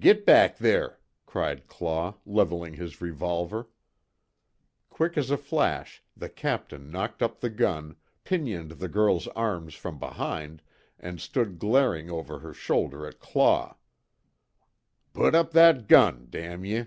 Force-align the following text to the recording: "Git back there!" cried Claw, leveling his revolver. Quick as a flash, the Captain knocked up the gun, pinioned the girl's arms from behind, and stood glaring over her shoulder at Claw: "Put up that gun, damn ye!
"Git 0.00 0.26
back 0.26 0.58
there!" 0.58 0.98
cried 1.24 1.68
Claw, 1.68 2.14
leveling 2.26 2.74
his 2.74 3.00
revolver. 3.00 3.68
Quick 4.90 5.16
as 5.16 5.30
a 5.30 5.36
flash, 5.36 6.02
the 6.16 6.28
Captain 6.28 6.90
knocked 6.90 7.22
up 7.22 7.38
the 7.38 7.48
gun, 7.48 7.94
pinioned 8.24 8.72
the 8.72 8.88
girl's 8.88 9.28
arms 9.38 9.74
from 9.74 10.00
behind, 10.00 10.62
and 10.98 11.20
stood 11.20 11.60
glaring 11.60 12.10
over 12.10 12.40
her 12.40 12.52
shoulder 12.52 13.06
at 13.06 13.20
Claw: 13.20 13.76
"Put 15.12 15.32
up 15.32 15.52
that 15.52 15.86
gun, 15.86 16.26
damn 16.28 16.64
ye! 16.64 16.86